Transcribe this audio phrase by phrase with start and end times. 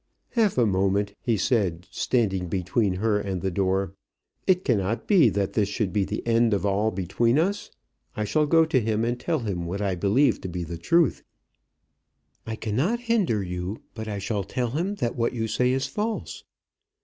[0.31, 3.93] "Half a moment," he said, standing between her and the door.
[4.47, 7.69] "It cannot be that this should be the end of all between us.
[8.15, 11.21] I shall go to him, and tell him what I believe to be the truth."
[12.47, 16.45] "I cannot hinder you; but I shall tell him that what you say is false."